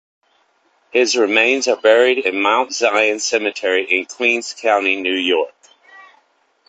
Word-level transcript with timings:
His 0.91 1.15
remains 1.15 1.67
are 1.67 1.79
buried 1.79 2.17
in 2.25 2.41
Mount 2.41 2.73
Zion 2.73 3.19
Cemetery 3.19 3.85
in 3.91 4.07
Queens 4.07 4.55
County, 4.59 4.99
New 4.99 5.13
York. 5.13 5.53